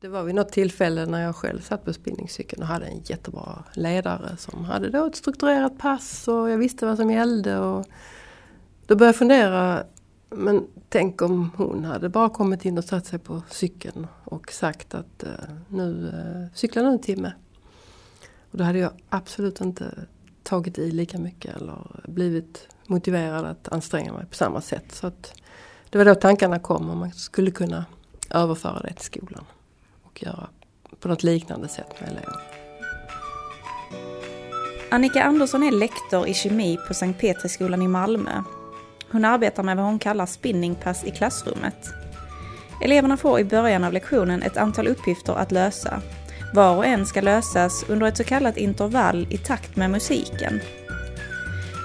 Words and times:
Det 0.00 0.08
var 0.08 0.22
vid 0.22 0.34
något 0.34 0.52
tillfälle 0.52 1.06
när 1.06 1.22
jag 1.22 1.36
själv 1.36 1.60
satt 1.60 1.84
på 1.84 1.92
spinningcykeln 1.92 2.62
och 2.62 2.68
hade 2.68 2.86
en 2.86 3.00
jättebra 3.04 3.64
ledare 3.72 4.36
som 4.36 4.64
hade 4.64 4.90
då 4.90 5.06
ett 5.06 5.16
strukturerat 5.16 5.78
pass 5.78 6.28
och 6.28 6.50
jag 6.50 6.58
visste 6.58 6.86
vad 6.86 6.96
som 6.96 7.10
gällde. 7.10 7.58
Och 7.58 7.86
då 8.86 8.96
började 8.96 9.08
jag 9.08 9.16
fundera, 9.16 9.84
men 10.30 10.66
tänk 10.88 11.22
om 11.22 11.50
hon 11.56 11.84
hade 11.84 12.08
bara 12.08 12.28
kommit 12.28 12.64
in 12.64 12.78
och 12.78 12.84
satt 12.84 13.06
sig 13.06 13.18
på 13.18 13.42
cykeln 13.50 14.06
och 14.24 14.52
sagt 14.52 14.94
att 14.94 15.22
eh, 15.22 15.30
nu 15.68 16.08
eh, 16.08 16.56
cyklar 16.56 16.82
du 16.82 16.88
en 16.88 16.98
timme. 16.98 17.32
Och 18.50 18.58
då 18.58 18.64
hade 18.64 18.78
jag 18.78 18.92
absolut 19.08 19.60
inte 19.60 19.94
tagit 20.42 20.78
i 20.78 20.90
lika 20.90 21.18
mycket 21.18 21.56
eller 21.56 22.00
blivit 22.04 22.68
motiverad 22.86 23.44
att 23.44 23.68
anstränga 23.68 24.12
mig 24.12 24.26
på 24.26 24.34
samma 24.34 24.60
sätt. 24.60 24.92
Så 24.92 25.06
att 25.06 25.32
det 25.90 25.98
var 25.98 26.04
då 26.04 26.14
tankarna 26.14 26.58
kom 26.58 26.90
om 26.90 26.98
man 26.98 27.12
skulle 27.12 27.50
kunna 27.50 27.84
överföra 28.30 28.80
det 28.80 28.92
till 28.92 29.04
skolan 29.04 29.44
och 30.20 30.26
göra 30.26 30.48
på 31.00 31.08
något 31.08 31.22
liknande 31.22 31.68
sätt 31.68 32.00
med 32.00 32.10
elever. 32.10 32.40
Annika 34.90 35.22
Andersson 35.22 35.62
är 35.62 35.70
lektor 35.70 36.26
i 36.26 36.34
kemi 36.34 36.78
på 36.88 36.94
Sankt 36.94 37.20
Petriskolan 37.20 37.82
i 37.82 37.88
Malmö. 37.88 38.42
Hon 39.10 39.24
arbetar 39.24 39.62
med 39.62 39.76
vad 39.76 39.86
hon 39.86 39.98
kallar 39.98 40.26
spinningpass 40.26 41.04
i 41.04 41.10
klassrummet. 41.10 41.94
Eleverna 42.84 43.16
får 43.16 43.40
i 43.40 43.44
början 43.44 43.84
av 43.84 43.92
lektionen 43.92 44.42
ett 44.42 44.56
antal 44.56 44.86
uppgifter 44.86 45.32
att 45.32 45.52
lösa. 45.52 46.02
Var 46.54 46.76
och 46.76 46.86
en 46.86 47.06
ska 47.06 47.20
lösas 47.20 47.84
under 47.88 48.06
ett 48.06 48.16
så 48.16 48.24
kallat 48.24 48.56
intervall 48.56 49.26
i 49.30 49.38
takt 49.38 49.76
med 49.76 49.90
musiken. 49.90 50.60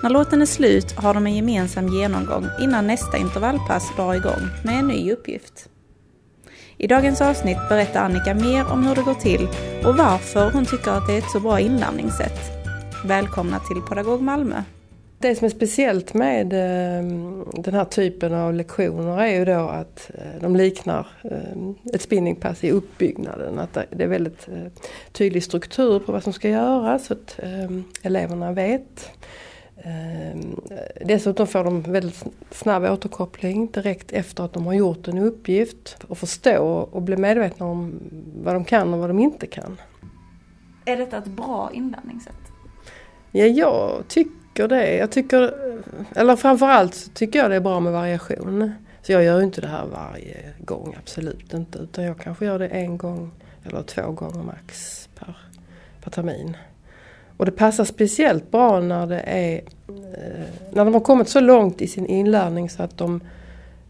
När 0.04 0.10
låten 0.10 0.42
är 0.42 0.46
slut 0.46 0.92
har 0.92 1.14
de 1.14 1.26
en 1.26 1.36
gemensam 1.36 1.88
genomgång 1.88 2.48
innan 2.62 2.88
nästa 2.88 3.18
intervallpass 3.18 3.96
drar 3.96 4.14
igång 4.14 4.50
med 4.64 4.80
en 4.80 4.88
ny 4.88 5.12
uppgift. 5.12 5.70
I 6.84 6.88
dagens 6.88 7.22
avsnitt 7.22 7.58
berättar 7.70 8.04
Annika 8.04 8.34
mer 8.34 8.72
om 8.72 8.88
hur 8.88 8.96
det 8.96 9.02
går 9.02 9.14
till 9.14 9.48
och 9.86 9.98
varför 9.98 10.52
hon 10.52 10.66
tycker 10.66 10.92
att 10.92 11.08
det 11.08 11.14
är 11.14 11.18
ett 11.18 11.32
så 11.32 11.40
bra 11.40 11.60
inlärningssätt. 11.60 12.40
Välkomna 13.06 13.60
till 13.60 13.82
Pedagog 13.90 14.22
Malmö. 14.22 14.64
Det 15.20 15.36
som 15.36 15.46
är 15.46 15.50
speciellt 15.50 16.14
med 16.14 16.54
eh, 16.54 17.06
den 17.64 17.74
här 17.74 17.86
typen 17.86 18.34
av 18.34 18.54
lektioner 18.54 19.22
är 19.22 19.40
ju 19.40 19.46
då 19.46 19.60
att 19.60 20.12
eh, 20.14 20.42
de 20.42 20.56
liknar 20.56 21.08
eh, 21.24 21.94
ett 21.94 22.02
spinningpass 22.02 22.64
i 22.64 22.72
uppbyggnaden. 22.72 23.60
Att 23.60 23.74
det 23.74 24.04
är 24.04 24.08
väldigt 24.08 24.48
tydlig 25.12 25.44
struktur 25.44 26.00
på 26.00 26.12
vad 26.12 26.24
som 26.24 26.34
ska 26.34 26.50
göras 26.50 27.06
så 27.06 27.14
att 27.14 27.40
eleverna 28.02 28.52
vet 28.52 29.12
dessutom 31.06 31.48
får 31.48 31.64
de 31.64 31.82
väldigt 31.82 32.26
snabb 32.52 32.84
återkoppling 32.84 33.72
direkt 33.72 34.12
efter 34.12 34.44
att 34.44 34.54
de 34.54 34.66
har 34.66 34.74
gjort 34.74 35.08
en 35.08 35.18
uppgift 35.18 35.98
och 36.08 36.18
förstå 36.18 36.66
och 36.92 37.02
bli 37.02 37.18
medvetna 37.18 37.66
om 37.66 38.00
vad 38.44 38.56
de 38.56 38.66
kan 38.66 38.94
och 38.94 39.00
vad 39.00 39.10
de 39.10 39.20
inte 39.20 39.48
kan. 39.48 39.78
Är 40.86 40.98
detta 40.98 41.18
ett 41.18 41.26
bra 41.26 41.70
inlärningssätt? 41.74 42.34
Ja, 43.32 43.46
jag 43.46 44.08
tycker 44.08 44.68
det. 44.68 44.96
Jag 44.96 45.12
tycker, 45.12 45.54
eller 46.16 46.36
framförallt 46.36 46.94
så 46.94 47.12
tycker 47.12 47.40
jag 47.40 47.50
det 47.52 47.56
är 47.56 47.60
bra 47.60 47.80
med 47.80 47.94
variation. 47.94 48.72
Så 49.02 49.12
jag 49.12 49.24
gör 49.24 49.42
inte 49.42 49.62
det 49.62 49.68
här 49.68 49.86
varje 49.86 50.54
gång, 50.60 50.96
absolut 51.00 51.54
inte. 51.54 51.80
Utan 51.80 52.04
jag 52.04 52.18
kanske 52.18 52.46
gör 52.46 52.60
det 52.60 52.68
en 52.68 52.98
gång 52.98 53.32
eller 53.64 53.84
två 53.84 54.12
gånger 54.12 54.44
max 54.44 55.10
per, 55.16 55.38
per 56.04 56.12
termin. 56.12 56.58
Och 57.38 57.46
det 57.46 57.52
passar 57.52 57.86
speciellt 57.86 58.52
bra 58.52 58.80
när 58.80 59.08
det 59.08 59.20
är 59.20 59.62
eh, 59.88 60.46
när 60.72 60.86
de 60.86 60.94
har 60.94 61.02
kommit 61.02 61.30
så 61.30 61.40
långt 61.40 61.82
i 61.82 61.88
sin 61.88 62.06
inlärning 62.06 62.70
så 62.70 62.84
att 62.84 62.98
de 62.98 63.22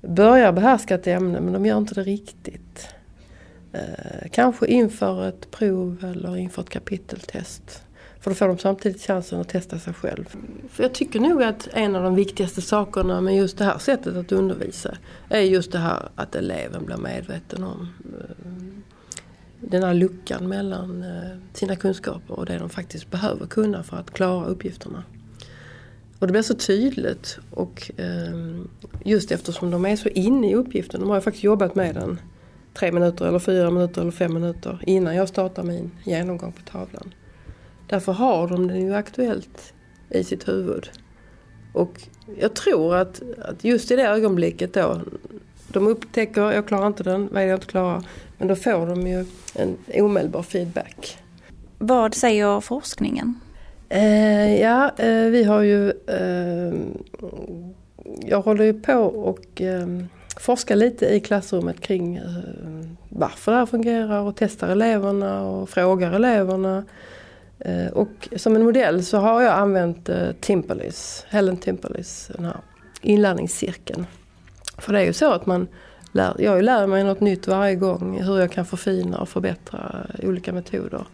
börjar 0.01 0.51
behärska 0.51 0.95
ett 0.95 1.07
ämne 1.07 1.41
men 1.41 1.53
de 1.53 1.65
gör 1.65 1.77
inte 1.77 1.93
det 1.93 2.03
riktigt. 2.03 2.87
Eh, 3.73 4.29
kanske 4.31 4.67
inför 4.67 5.27
ett 5.27 5.51
prov 5.51 5.97
eller 6.03 6.37
inför 6.37 6.61
ett 6.61 6.69
kapiteltest. 6.69 7.83
För 8.19 8.31
då 8.31 8.35
får 8.35 8.47
de 8.47 8.57
samtidigt 8.57 9.01
chansen 9.01 9.41
att 9.41 9.49
testa 9.49 9.79
sig 9.79 9.93
själv. 9.93 10.35
För 10.69 10.83
jag 10.83 10.93
tycker 10.93 11.19
nog 11.19 11.43
att 11.43 11.67
en 11.73 11.95
av 11.95 12.03
de 12.03 12.15
viktigaste 12.15 12.61
sakerna 12.61 13.21
med 13.21 13.35
just 13.35 13.57
det 13.57 13.65
här 13.65 13.77
sättet 13.77 14.15
att 14.15 14.31
undervisa 14.31 14.97
är 15.29 15.41
just 15.41 15.71
det 15.71 15.77
här 15.77 16.09
att 16.15 16.35
eleven 16.35 16.85
blir 16.85 16.97
medveten 16.97 17.63
om 17.63 17.87
eh, 18.19 18.62
den 19.67 19.83
här 19.83 19.93
luckan 19.93 20.49
mellan 20.49 21.03
eh, 21.03 21.37
sina 21.53 21.75
kunskaper 21.75 22.39
och 22.39 22.45
det 22.45 22.57
de 22.57 22.69
faktiskt 22.69 23.11
behöver 23.11 23.45
kunna 23.45 23.83
för 23.83 23.97
att 23.97 24.11
klara 24.11 24.45
uppgifterna. 24.45 25.03
Och 26.19 26.27
det 26.27 26.31
blir 26.31 26.41
så 26.41 26.53
tydligt 26.53 27.37
och 27.51 27.91
ehm, 27.97 28.69
just 29.05 29.31
eftersom 29.31 29.71
de 29.71 29.85
är 29.85 29.95
så 29.95 30.09
inne 30.09 30.51
i 30.51 30.55
uppgiften, 30.55 31.01
de 31.01 31.09
har 31.09 31.17
ju 31.17 31.21
faktiskt 31.21 31.43
jobbat 31.43 31.75
med 31.75 31.95
den 31.95 32.19
tre 32.73 32.91
minuter 32.91 33.25
eller 33.25 33.39
fyra 33.39 33.71
minuter 33.71 34.01
eller 34.01 34.11
fem 34.11 34.33
minuter 34.33 34.83
innan 34.87 35.15
jag 35.15 35.29
startar 35.29 35.63
min 35.63 35.91
genomgång 36.03 36.51
på 36.51 36.71
tavlan. 36.71 37.13
Därför 37.87 38.11
har 38.11 38.47
de 38.47 38.67
den 38.67 38.81
ju 38.81 38.95
aktuellt 38.95 39.73
i 40.09 40.23
sitt 40.23 40.47
huvud. 40.47 40.89
Och 41.73 42.01
jag 42.39 42.53
tror 42.53 42.95
att, 42.95 43.21
att 43.41 43.63
just 43.63 43.91
i 43.91 43.95
det 43.95 44.07
ögonblicket 44.07 44.73
då, 44.73 45.01
de 45.73 45.87
upptäcker, 45.87 46.51
jag 46.51 46.67
klarar 46.67 46.87
inte 46.87 47.03
den, 47.03 47.29
vad 47.31 47.41
är 47.41 47.45
det 47.45 47.51
jag 47.51 47.57
inte 47.57 47.67
klarar? 47.67 48.03
Men 48.37 48.47
då 48.47 48.55
får 48.55 48.87
de 48.87 49.07
ju 49.07 49.25
en 49.55 49.77
omedelbar 49.93 50.43
feedback. 50.43 51.17
Vad 51.77 52.15
säger 52.15 52.61
forskningen? 52.61 53.39
Eh, 53.89 54.61
ja, 54.61 54.91
eh, 54.97 55.23
vi 55.23 55.43
har 55.43 55.61
ju... 55.61 55.89
Eh, 55.89 56.73
jag 58.21 58.41
håller 58.41 58.65
ju 58.65 58.81
på 58.81 58.93
och 59.03 59.61
eh, 59.61 59.87
forskar 60.39 60.75
lite 60.75 61.05
i 61.05 61.19
klassrummet 61.19 61.79
kring 61.79 62.15
eh, 62.15 62.23
varför 63.09 63.51
det 63.51 63.57
här 63.57 63.65
fungerar 63.65 64.19
och 64.19 64.35
testar 64.35 64.67
eleverna 64.67 65.41
och 65.41 65.69
frågar 65.69 66.11
eleverna. 66.11 66.85
Eh, 67.59 67.87
och 67.87 68.29
som 68.35 68.55
en 68.55 68.63
modell 68.63 69.05
så 69.05 69.17
har 69.17 69.41
jag 69.41 69.53
använt 69.53 70.09
eh, 70.09 70.31
Timperlis, 70.39 71.25
Helen 71.29 71.57
Timperlis, 71.57 72.31
den 72.35 72.45
här 72.45 72.57
inlärningscirkeln. 73.01 74.05
För 74.83 74.93
det 74.93 74.99
är 74.99 75.05
ju 75.05 75.13
så 75.13 75.31
att 75.31 75.45
man 75.45 75.67
lär, 76.11 76.35
jag 76.39 76.63
lär 76.63 76.87
mig 76.87 77.03
något 77.03 77.19
nytt 77.19 77.47
varje 77.47 77.75
gång 77.75 78.21
hur 78.21 78.39
jag 78.39 78.51
kan 78.51 78.65
förfina 78.65 79.17
och 79.17 79.29
förbättra 79.29 80.07
olika 80.23 80.53
metoder. 80.53 81.05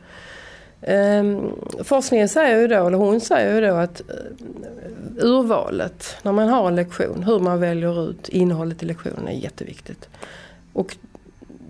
Ehm, 0.81 1.51
forskningen 1.83 2.29
säger 2.29 2.59
ju 2.61 2.67
då, 2.67 2.87
eller 2.87 2.97
hon 2.97 3.21
säger 3.21 3.55
ju 3.55 3.67
då 3.67 3.75
att 3.75 4.01
eh, 4.09 5.25
urvalet 5.25 6.17
när 6.21 6.31
man 6.31 6.49
har 6.49 6.67
en 6.67 6.75
lektion, 6.75 7.23
hur 7.23 7.39
man 7.39 7.59
väljer 7.59 8.09
ut 8.09 8.29
innehållet 8.29 8.83
i 8.83 8.85
lektionen 8.85 9.27
är 9.27 9.33
jätteviktigt. 9.33 10.09
Och 10.73 10.97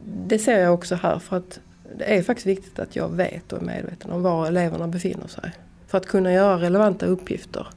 det 0.05 0.39
ser 0.39 0.59
jag 0.59 0.73
också 0.73 0.95
här 0.95 1.19
för 1.19 1.37
att 1.37 1.59
det 1.97 2.17
är 2.17 2.23
faktiskt 2.23 2.47
viktigt 2.47 2.79
att 2.79 2.95
jag 2.95 3.09
vet 3.09 3.53
och 3.53 3.61
är 3.61 3.65
medveten 3.65 4.11
om 4.11 4.23
var 4.23 4.47
eleverna 4.47 4.87
befinner 4.87 5.27
sig. 5.27 5.51
För 5.87 5.97
att 5.97 6.05
kunna 6.05 6.33
göra 6.33 6.61
relevanta 6.61 7.05
uppgifter 7.05 7.67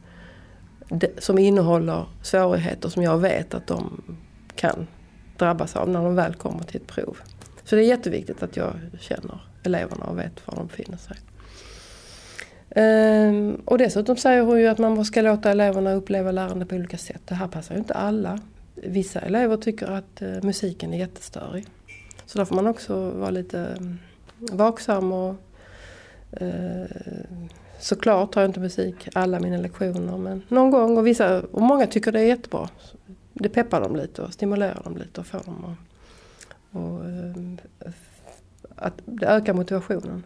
som 1.18 1.38
innehåller 1.38 2.04
svårigheter 2.22 2.88
som 2.88 3.02
jag 3.02 3.18
vet 3.18 3.54
att 3.54 3.66
de 3.66 4.02
kan 4.54 4.86
drabbas 5.38 5.76
av 5.76 5.88
när 5.88 6.02
de 6.02 6.14
väl 6.14 6.34
kommer 6.34 6.62
till 6.62 6.76
ett 6.76 6.86
prov. 6.86 7.16
Så 7.64 7.76
det 7.76 7.84
är 7.84 7.86
jätteviktigt 7.86 8.42
att 8.42 8.56
jag 8.56 8.72
känner 9.00 9.40
eleverna 9.62 10.04
och 10.04 10.18
vet 10.18 10.46
var 10.46 10.54
de 10.54 10.66
befinner 10.66 10.96
sig. 10.96 11.16
Ehm, 12.70 13.54
och 13.64 13.78
dessutom 13.78 14.16
säger 14.16 14.42
hon 14.42 14.60
ju 14.60 14.66
att 14.66 14.78
man 14.78 15.04
ska 15.04 15.22
låta 15.22 15.50
eleverna 15.50 15.92
uppleva 15.92 16.32
lärande 16.32 16.66
på 16.66 16.74
olika 16.74 16.98
sätt. 16.98 17.22
Det 17.24 17.34
här 17.34 17.48
passar 17.48 17.74
ju 17.74 17.78
inte 17.78 17.94
alla. 17.94 18.40
Vissa 18.74 19.20
elever 19.20 19.56
tycker 19.56 19.86
att 19.86 20.22
eh, 20.22 20.42
musiken 20.42 20.94
är 20.94 20.98
jättestörig. 20.98 21.66
Så 22.26 22.38
där 22.38 22.44
får 22.44 22.54
man 22.54 22.66
också 22.66 23.10
vara 23.10 23.30
lite 23.30 23.58
mm, 23.58 23.98
vaksam 24.52 25.12
och 25.12 25.34
eh, 26.30 26.84
Såklart 27.82 28.34
har 28.34 28.42
jag 28.42 28.48
inte 28.48 28.60
musik 28.60 29.08
alla 29.14 29.40
mina 29.40 29.56
lektioner 29.56 30.18
men 30.18 30.42
någon 30.48 30.70
gång 30.70 30.98
och 30.98 31.06
vissa 31.06 31.42
och 31.42 31.62
många 31.62 31.86
tycker 31.86 32.12
det 32.12 32.20
är 32.20 32.24
jättebra 32.24 32.68
det 33.32 33.48
peppar 33.48 33.80
dem 33.80 33.96
lite 33.96 34.22
och 34.22 34.32
stimulerar 34.32 34.82
dem 34.84 34.96
lite 34.96 35.20
och 35.20 35.26
får 35.26 35.38
dem 35.38 35.64
att, 35.64 35.78
och, 36.76 37.04
eh, 37.04 37.92
att 38.76 38.94
det 39.04 39.26
ökar 39.26 39.54
motivationen. 39.54 40.24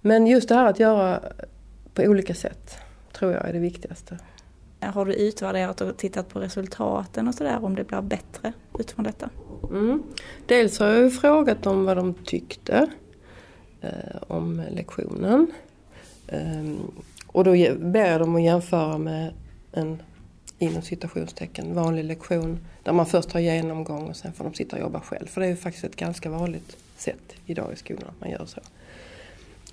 Men 0.00 0.26
just 0.26 0.48
det 0.48 0.54
här 0.54 0.66
att 0.66 0.80
göra 0.80 1.20
på 1.94 2.02
olika 2.02 2.34
sätt 2.34 2.76
tror 3.12 3.32
jag 3.32 3.48
är 3.48 3.52
det 3.52 3.58
viktigaste. 3.58 4.18
Har 4.80 5.04
du 5.04 5.14
utvärderat 5.14 5.80
och 5.80 5.96
tittat 5.96 6.28
på 6.28 6.40
resultaten 6.40 7.28
och 7.28 7.34
sådär 7.34 7.64
om 7.64 7.76
det 7.76 7.84
blir 7.84 8.00
bättre 8.00 8.52
utifrån 8.78 9.04
detta? 9.04 9.30
Mm. 9.70 10.02
Dels 10.46 10.78
har 10.78 10.86
jag 10.86 11.14
frågat 11.14 11.62
dem 11.62 11.84
vad 11.84 11.96
de 11.96 12.14
tyckte 12.14 12.90
eh, 13.80 14.22
om 14.28 14.62
lektionen. 14.70 15.52
Ehm, 16.32 16.90
och 17.26 17.44
då 17.44 17.50
ber 17.78 18.10
jag 18.10 18.20
dem 18.20 18.36
att 18.36 18.42
jämföra 18.42 18.98
med 18.98 19.32
en 19.72 20.02
inom 20.58 20.82
citationstecken 20.82 21.74
vanlig 21.74 22.04
lektion 22.04 22.58
där 22.82 22.92
man 22.92 23.06
först 23.06 23.32
har 23.32 23.40
genomgång 23.40 24.08
och 24.08 24.16
sen 24.16 24.32
får 24.32 24.44
de 24.44 24.54
sitta 24.54 24.76
och 24.76 24.82
jobba 24.82 25.00
själv. 25.00 25.26
För 25.26 25.40
det 25.40 25.46
är 25.46 25.50
ju 25.50 25.56
faktiskt 25.56 25.84
ett 25.84 25.96
ganska 25.96 26.30
vanligt 26.30 26.76
sätt 26.96 27.34
idag 27.46 27.72
i 27.72 27.76
skolan 27.76 28.08
att 28.08 28.20
man 28.20 28.30
gör 28.30 28.46
så. 28.46 28.60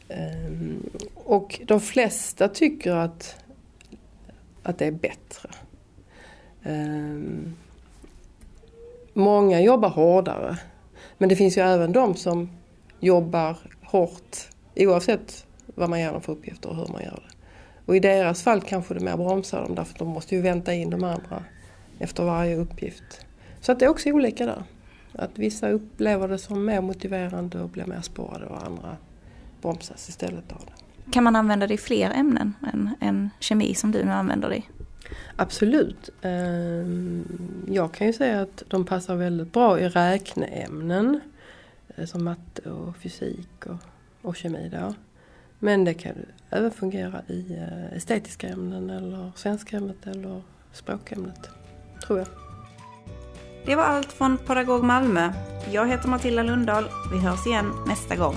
Ehm, 0.09 0.89
och 1.15 1.61
de 1.65 1.81
flesta 1.81 2.47
tycker 2.47 2.91
att, 2.91 3.35
att 4.63 4.77
det 4.77 4.85
är 4.85 4.91
bättre. 4.91 5.49
Ehm, 6.63 7.55
många 9.13 9.61
jobbar 9.61 9.89
hårdare. 9.89 10.57
Men 11.17 11.29
det 11.29 11.35
finns 11.35 11.57
ju 11.57 11.61
även 11.61 11.91
de 11.91 12.15
som 12.15 12.49
jobbar 12.99 13.57
hårt 13.83 14.37
oavsett 14.75 15.45
vad 15.75 15.89
man 15.89 16.01
dem 16.01 16.21
för 16.21 16.33
uppgifter 16.33 16.69
och 16.69 16.75
hur 16.75 16.87
man 16.87 17.03
gör 17.03 17.23
det. 17.27 17.35
Och 17.85 17.95
i 17.95 17.99
deras 17.99 18.43
fall 18.43 18.61
kanske 18.61 18.93
det 18.93 18.99
mer 18.99 19.17
bromsar 19.17 19.61
dem 19.61 19.75
därför 19.75 19.93
att 19.93 19.99
de 19.99 20.07
måste 20.07 20.35
ju 20.35 20.41
vänta 20.41 20.73
in 20.73 20.89
de 20.89 21.03
andra 21.03 21.43
efter 21.99 22.23
varje 22.23 22.55
uppgift. 22.55 23.25
Så 23.61 23.71
att 23.71 23.79
det 23.79 23.85
är 23.85 23.89
också 23.89 24.09
olika 24.09 24.45
där. 24.45 24.63
Att 25.13 25.31
vissa 25.37 25.69
upplever 25.69 26.27
det 26.27 26.37
som 26.37 26.65
mer 26.65 26.81
motiverande 26.81 27.61
och 27.61 27.69
blir 27.69 27.85
mer 27.85 28.01
spårade 28.01 28.45
och 28.45 28.65
andra 28.65 28.97
bromsas 29.61 30.09
istället 30.09 30.51
av 30.51 30.61
det. 30.65 31.11
Kan 31.11 31.23
man 31.23 31.35
använda 31.35 31.67
det 31.67 31.73
i 31.73 31.77
fler 31.77 32.11
ämnen 32.11 32.53
än, 32.73 32.89
än 33.01 33.29
kemi 33.39 33.73
som 33.73 33.91
du 33.91 34.03
nu 34.03 34.11
använder 34.11 34.49
det 34.49 34.57
i? 34.57 34.65
Absolut. 35.35 36.09
Ehm, 36.21 37.25
jag 37.67 37.91
kan 37.91 38.07
ju 38.07 38.13
säga 38.13 38.41
att 38.41 38.63
de 38.67 38.85
passar 38.85 39.15
väldigt 39.15 39.53
bra 39.53 39.79
i 39.79 39.89
räkneämnen 39.89 41.19
eh, 41.95 42.05
som 42.05 42.23
matte 42.23 42.69
och 42.69 42.97
fysik 42.97 43.65
och, 43.65 43.77
och 44.21 44.35
kemi. 44.35 44.71
Då. 44.71 44.93
Men 45.59 45.85
det 45.85 45.93
kan 45.93 46.25
även 46.49 46.71
fungera 46.71 47.21
i 47.27 47.53
eh, 47.53 47.97
estetiska 47.97 48.47
ämnen 48.47 48.89
eller 48.89 49.31
svenska 49.35 49.77
ämnet 49.77 50.07
eller 50.07 50.41
språkämnet, 50.71 51.49
tror 52.05 52.19
jag. 52.19 52.27
Det 53.65 53.75
var 53.75 53.83
allt 53.83 54.11
från 54.11 54.37
Pedagog 54.37 54.83
Malmö. 54.83 55.33
Jag 55.71 55.87
heter 55.87 56.07
Matilda 56.07 56.43
Lundahl. 56.43 56.85
Vi 57.11 57.19
hörs 57.19 57.47
igen 57.47 57.71
nästa 57.87 58.15
gång. 58.15 58.35